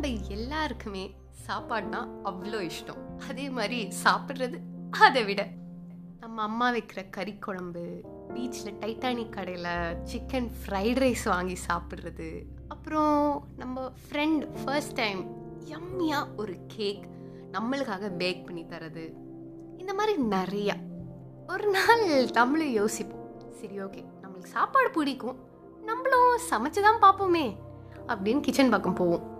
[0.00, 1.14] நம்ம எல்லாருக்குமே
[1.46, 3.00] சாப்பாடுனா அவ்வளோ இஷ்டம்.
[3.28, 4.58] அதே மாதிரி சாப்பிட்றது
[4.90, 5.48] அதை விட.
[6.20, 8.00] நம்ம அம்மா வைக்கிற கறி குழம்பு
[8.34, 15.24] பீச்சில் டைட்டானிக் கடையில் சிக்கன் ஃப்ரைட் ரைஸ் வாங்கி சாப்பிட்றது அப்புறம் நம்ம ஃப்ரெண்ட் ஃபர்ஸ்ட் டைம்
[15.64, 17.08] யம்மியாக ஒரு கேக்
[17.52, 19.12] நம்மளுக்காக பேக் பண்ணி தரது.
[19.76, 20.76] இந்த மாதிரி நிறையா.
[21.48, 23.50] ஒரு நாள் நம்மளும் யோசிப்போம்.
[23.60, 25.40] சரி ஓகே நம்மளுக்கு சாப்பாடு பிடிக்கும்.
[25.82, 27.56] நம்மளும் சமைச்சு தான் பார்ப்போமே
[28.06, 29.36] அப்படின்னு கிச்சன் பக்கம் போவோம்.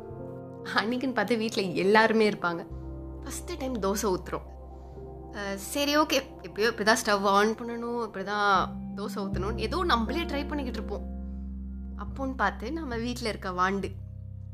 [0.81, 2.63] அன்றைக்குன்னு பார்த்து வீட்டில் எல்லாருமே இருப்பாங்க.
[3.23, 4.47] ஃபஸ்ட்டு டைம் தோசை ஊற்றுறோம்
[5.73, 8.53] சரி ஓகே எப்படியோ இப்படி தான் ஸ்டவ் ஆன் பண்ணணும் இப்படி தான்
[8.99, 11.05] தோசை ஊற்றணும் ஏதோ நம்மளே ட்ரை பண்ணிக்கிட்டு இருப்போம்.
[12.05, 13.89] அப்போன்னு பார்த்து நம்ம வீட்டில் இருக்க வாண்டு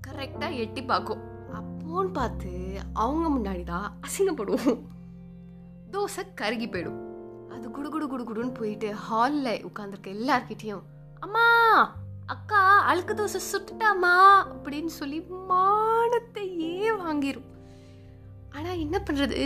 [0.07, 1.23] கரெக்டாக எட்டி பார்க்கும்.
[1.61, 2.53] அப்போன்னு பார்த்து
[3.05, 4.79] அவங்க முன்னாடி தான் அசிங்கப்படுவோம்.
[5.95, 7.01] தோசை கருகி போயிடும்.
[7.55, 10.85] அது குடு குடு குடு குடுன்னு போயிட்டு ஹாலில் உட்காந்துருக்க எல்லார்கிட்டேயும்
[11.27, 11.45] அம்மா
[12.35, 14.15] அக்கா அழுக்கு தோசை சுட்டுட்டாமா
[14.53, 15.19] அப்படின்னு சொல்லி
[16.05, 17.49] மானத்தையே வாங்கிரும்.
[18.57, 19.39] ஆனால் என்ன பண்ணுறது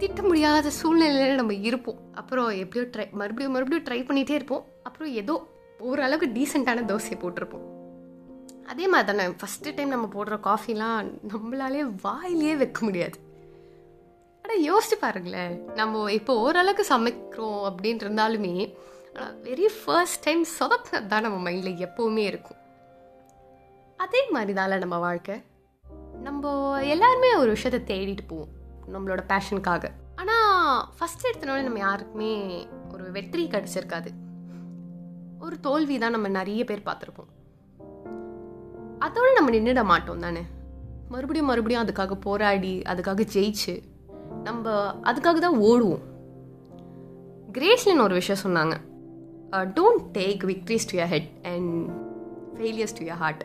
[0.00, 2.00] திட்ட முடியாத சூழ்நிலையில் நம்ம இருப்போம்.
[2.20, 4.66] அப்புறம் எப்படியோ ட்ரை மறுபடியும் மறுபடியும் ட்ரை பண்ணிகிட்டே இருப்போம்.
[4.88, 5.34] அப்புறம் ஏதோ
[5.88, 7.64] ஓரளவுக்கு டீசெண்டான தோசையை போட்டிருப்போம்.
[8.72, 13.16] அதே மாதிரி தானே ஃபஸ்ட்டு டைம் நம்ம போடுற காஃபிலாம் நம்மளாலே வாயிலே வைக்க முடியாது.
[14.44, 15.54] ஆனால் யோசிச்சு பாருங்களேன்.
[15.80, 18.54] நம்ம இப்போ ஓரளவுக்கு சமைக்கிறோம் அப்படின்ட்டு இருந்தாலுமே
[19.14, 22.57] ஆனால் வெரி ஃபர்ஸ்ட் டைம் சொதப்பினது தான் நம்ம மைண்டில் எப்போவுமே இருக்கும்.
[24.04, 25.36] அதே மாதிரி தான்ல நம்ம வாழ்க்கை.
[26.26, 26.52] நம்ம
[26.94, 28.52] எல்லாருமே ஒரு விஷயத்தை தேடிட்டு போவோம்
[28.92, 32.32] நம்மளோட பேஷனுக்காக ஆனால் ஃபஸ்ட் எடுத்தனோடனே நம்ம யாருக்குமே
[32.92, 34.10] ஒரு வெற்றி கிடச்சிருக்காது.
[35.46, 37.30] ஒரு தோல்வி தான் நம்ம நிறைய பேர் பார்த்துருப்போம்.
[39.06, 40.42] அதோடு நம்ம நின்றுட மாட்டோம் தானே.
[41.12, 43.74] மறுபடியும் மறுபடியும் அதுக்காக போராடி அதுக்காக ஜெயிச்சு
[44.46, 44.72] நம்ம
[45.10, 46.04] அதுக்காக தான் ஓடுவோம்.
[47.56, 48.74] கிரேஸ்லின் ஒரு விஷயம் சொன்னாங்க
[49.78, 51.72] don't take victories to your head and
[52.56, 53.44] failures to your heart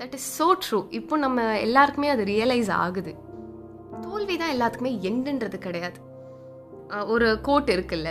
[0.00, 3.12] that is so true இப்போ நம்ம எல்லாருக்குமே அது ரியலைஸ் ஆகுது.
[4.04, 5.98] தோல்வி தான் எல்லாத்துக்குமே எண்டுன்றது கிடையாது.
[7.14, 8.10] ஒரு கோட் இருக்குல்ல.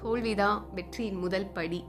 [0.00, 1.80] தோல்வி தான் வெற்றியின் முதல் படி.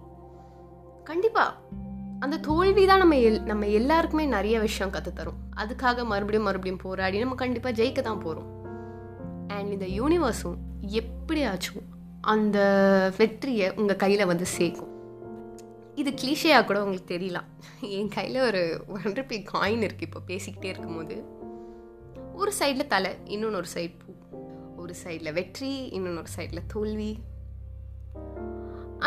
[1.10, 1.78] கண்டிப்பாக
[2.26, 7.38] அந்த தோல்வி தான் நம்ம எல் நம்ம எல்லாருக்குமே நிறைய விஷயம் கற்றுத்தரும் அதுக்காக மறுபடியும் மறுபடியும் போராடி நம்ம
[7.44, 8.50] கண்டிப்பாக ஜெயிக்க தான் போகிறோம்
[9.56, 10.58] அண்ட் இந்த யூனிவர்ஸும்
[11.02, 11.86] எப்படியாச்சும்
[12.34, 12.58] அந்த
[13.20, 14.89] வெற்றியை உங்கள் கையில் வந்து சேர்க்கும்.
[16.00, 17.48] இது கிளீஷையாக கூட உங்களுக்கு தெரியலாம்.
[17.98, 18.62] என் கையில் ஒரு
[18.96, 21.16] ஒன் ருபி காயின் இருக்குது இப்போ பேசிக்கிட்டே இருக்கும்போது.
[22.42, 24.12] ஒரு சைடில் தலை இன்னொன்று ஒரு சைடு பூ.
[24.82, 27.12] ஒரு சைடில் வெற்றி இன்னொன்று ஒரு சைடில் தோல்வி.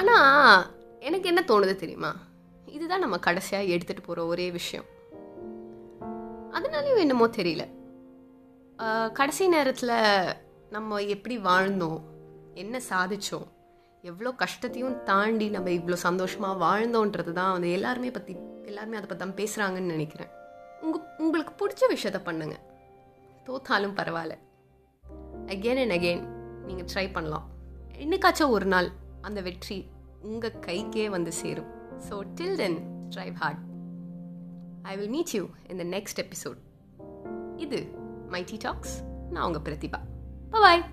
[0.01, 0.67] ஆனால்
[1.09, 2.13] எனக்கு என்ன தோணுது தெரியுமா?
[2.77, 4.87] இதுதான் நம்ம கடைசியாக எடுத்துகிட்டு போகிற ஒரே விஷயம்.
[6.57, 7.65] அதனாலையும் என்னமோ தெரியல.
[9.19, 9.97] கடைசி நேரத்தில்
[10.77, 12.01] நம்ம எப்படி வாழ்ந்தோம்
[12.63, 13.49] என்ன சாதித்தோம்
[14.11, 18.33] எவ்வளோ கஷ்டத்தையும் தாண்டி நம்ம இவ்வளோ சந்தோஷமாக வாழ்ந்தோன்றது தான் வந்து எல்லாருமே பற்றி
[18.71, 20.31] எல்லாருமே அதை பற்றி தான் பேசுகிறாங்கன்னு நினைக்கிறேன்.
[20.85, 22.57] உங்கள் உங்களுக்கு பிடிச்ச விஷயத்த பண்ணுங்க.
[23.47, 24.35] தோத்தாலும் பரவாயில்ல.
[25.55, 26.25] அகெயின் அண்ட் அகெயின்
[26.69, 27.47] நீங்கள் ட்ரை பண்ணலாம்.
[28.05, 28.89] என்னைக்காச்சும் ஒரு நாள்
[29.29, 29.79] அந்த வெற்றி
[30.31, 31.71] உங்கள் கைக்கே வந்து சேரும்.
[32.09, 32.79] So till then
[33.17, 33.63] drive hard
[34.93, 36.59] I will meet you in the next episode
[37.67, 37.81] இது
[38.35, 38.97] மை டி டாக்ஸ்
[39.35, 40.01] நான் உங்கள் பிரதிபா.
[40.57, 40.85] பாய்